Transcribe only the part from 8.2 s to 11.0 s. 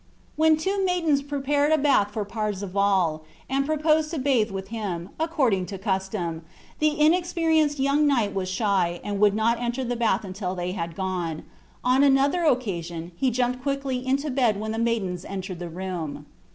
was shy, and would not enter the bath until they had